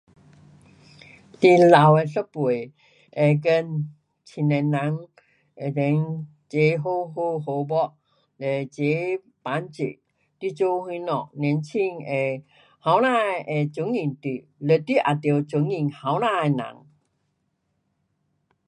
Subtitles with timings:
[1.41, 2.71] 你老的一辈
[3.13, 3.93] 会跟
[4.25, 4.97] 青年人
[5.53, 7.95] 那边齐好好，好讲，
[8.37, 9.83] 嘞齐帮助，
[10.39, 12.43] 你做什么，年轻会，年
[12.83, 13.09] 轻的
[13.43, 16.83] 会尊敬你，嘞你也得尊敬年轻的人。